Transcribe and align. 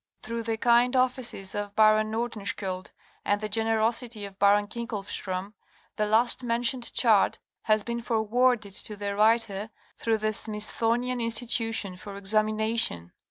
Through 0.23 0.41
the 0.41 0.57
kind 0.57 0.95
offices 0.95 1.53
of 1.53 1.75
Baron 1.75 2.09
Nordenskiéld 2.11 2.87
and 3.23 3.39
the 3.39 3.47
generosity 3.47 4.25
of 4.25 4.39
Baron 4.39 4.65
Klinckofstrém, 4.65 5.53
the 5.95 6.07
last 6.07 6.43
mentioned 6.43 6.91
chart 6.91 7.37
has 7.65 7.83
been 7.83 8.01
forwarded 8.01 8.73
to 8.73 8.95
the 8.95 9.15
writer 9.15 9.69
through 9.97 10.17
the 10.17 10.33
Smithsonian 10.33 11.21
Institution 11.21 11.95
for 11.97 12.15
examination. 12.15 13.11